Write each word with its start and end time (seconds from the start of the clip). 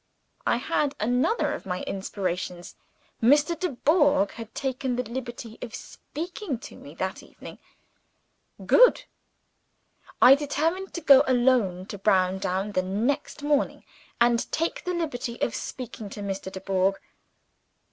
I 0.47 0.55
had 0.57 0.95
another 0.99 1.53
of 1.53 1.67
my 1.67 1.83
inspirations. 1.83 2.75
Mr. 3.21 3.55
Dubourg 3.59 4.31
had 4.31 4.55
taken 4.55 4.95
the 4.95 5.03
liberty 5.03 5.59
of 5.61 5.75
speaking 5.75 6.57
to 6.57 6.75
me 6.75 6.95
that 6.95 7.21
evening. 7.21 7.59
Good. 8.65 9.03
I 10.19 10.33
determined 10.33 10.95
to 10.95 11.01
go 11.01 11.23
alone 11.27 11.85
to 11.85 11.99
Browndown 11.99 12.71
the 12.71 12.81
next 12.81 13.43
morning, 13.43 13.85
and 14.19 14.51
take 14.51 14.83
the 14.85 14.95
liberty 14.95 15.39
of 15.39 15.53
speaking 15.53 16.09
to 16.09 16.21
Mr. 16.21 16.51
Dubourg. 16.51 16.95